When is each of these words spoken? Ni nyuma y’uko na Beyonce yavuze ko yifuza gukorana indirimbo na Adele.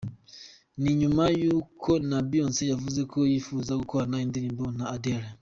Ni 0.81 0.91
nyuma 1.01 1.23
y’uko 1.41 1.89
na 2.09 2.17
Beyonce 2.27 2.63
yavuze 2.71 3.01
ko 3.11 3.19
yifuza 3.31 3.79
gukorana 3.81 4.17
indirimbo 4.25 4.65
na 4.77 4.85
Adele. 4.97 5.29